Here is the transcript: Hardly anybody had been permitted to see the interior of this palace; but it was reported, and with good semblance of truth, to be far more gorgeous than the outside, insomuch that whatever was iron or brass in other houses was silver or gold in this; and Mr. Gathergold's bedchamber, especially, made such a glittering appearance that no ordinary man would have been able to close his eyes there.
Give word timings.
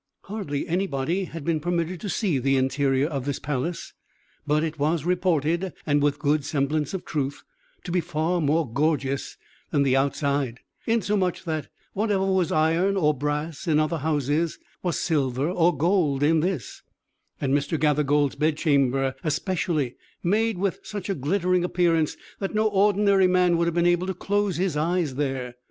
Hardly 0.23 0.67
anybody 0.67 1.25
had 1.25 1.43
been 1.45 1.59
permitted 1.59 2.01
to 2.01 2.09
see 2.09 2.39
the 2.39 2.57
interior 2.57 3.05
of 3.07 3.25
this 3.25 3.37
palace; 3.37 3.93
but 4.47 4.63
it 4.63 4.79
was 4.79 5.05
reported, 5.05 5.73
and 5.85 6.01
with 6.01 6.17
good 6.17 6.43
semblance 6.43 6.95
of 6.95 7.05
truth, 7.05 7.43
to 7.83 7.91
be 7.91 8.01
far 8.01 8.41
more 8.41 8.67
gorgeous 8.67 9.37
than 9.69 9.83
the 9.83 9.95
outside, 9.95 10.61
insomuch 10.87 11.43
that 11.43 11.67
whatever 11.93 12.25
was 12.25 12.51
iron 12.51 12.97
or 12.97 13.13
brass 13.13 13.67
in 13.67 13.77
other 13.77 13.99
houses 13.99 14.57
was 14.81 14.97
silver 14.99 15.47
or 15.47 15.77
gold 15.77 16.23
in 16.23 16.39
this; 16.39 16.81
and 17.39 17.53
Mr. 17.53 17.79
Gathergold's 17.79 18.33
bedchamber, 18.37 19.13
especially, 19.23 19.97
made 20.23 20.57
such 20.81 21.09
a 21.11 21.13
glittering 21.13 21.63
appearance 21.63 22.17
that 22.39 22.55
no 22.55 22.67
ordinary 22.67 23.27
man 23.27 23.55
would 23.55 23.67
have 23.67 23.75
been 23.75 23.85
able 23.85 24.07
to 24.07 24.15
close 24.15 24.57
his 24.57 24.75
eyes 24.75 25.13
there. 25.13 25.57